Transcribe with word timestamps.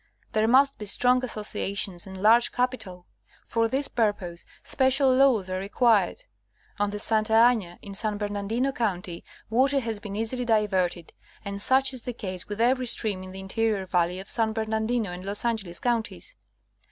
There 0.31 0.47
must 0.47 0.79
be 0.79 0.87
strong 0.87 1.23
associations 1.23 2.07
and 2.07 2.19
large 2.23 2.51
capital. 2.51 3.05
For 3.45 3.67
this 3.67 3.87
purpose 3.87 4.45
special 4.63 5.13
laws 5.13 5.47
are 5.47 5.59
required. 5.59 6.23
On 6.79 6.89
the 6.89 6.97
Santa 6.97 7.33
Aiia, 7.33 7.77
in 7.83 7.93
San 7.93 8.17
Bernardino 8.17 8.71
county, 8.71 9.23
water 9.51 9.79
has 9.79 9.99
been 9.99 10.15
easily 10.15 10.43
diverted, 10.43 11.13
and 11.45 11.61
such 11.61 11.93
is 11.93 12.01
the 12.01 12.13
case 12.13 12.49
with 12.49 12.59
every 12.59 12.87
stream 12.87 13.21
in 13.21 13.31
the 13.31 13.39
interior 13.41 13.85
valley 13.85 14.19
of 14.19 14.27
San 14.27 14.53
Bernardino 14.53 15.11
and 15.11 15.23
Los 15.23 15.45
Angeles 15.45 15.79
counties. 15.79 16.35